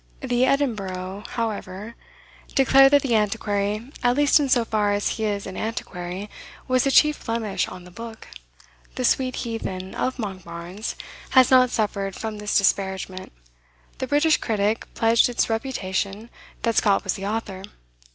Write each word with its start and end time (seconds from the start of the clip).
The 0.21 0.47
"Edinburgh," 0.47 1.25
however, 1.27 1.93
declared 2.55 2.91
that 2.93 3.03
the 3.03 3.13
Antiquary, 3.15 3.91
"at 4.01 4.17
least 4.17 4.39
in 4.39 4.49
so 4.49 4.65
far 4.65 4.93
as 4.93 5.09
he 5.09 5.25
is 5.25 5.45
an 5.45 5.55
Antiquary," 5.55 6.27
was 6.67 6.85
the 6.85 6.89
chief 6.89 7.23
blemish 7.23 7.67
on 7.67 7.83
the 7.83 7.91
book. 7.91 8.27
The 8.95 9.05
"sweet 9.05 9.35
heathen 9.35 9.93
of 9.93 10.17
Monkbarns" 10.17 10.95
has 11.37 11.51
not 11.51 11.69
suffered 11.69 12.15
from 12.15 12.39
this 12.39 12.57
disparagement. 12.57 13.31
The 13.99 14.07
"British 14.07 14.37
Critic" 14.37 14.91
pledged 14.95 15.29
its 15.29 15.51
reputation 15.51 16.31
that 16.63 16.77
Scott 16.77 17.03
was 17.03 17.13
the 17.13 17.27
author. 17.27 17.61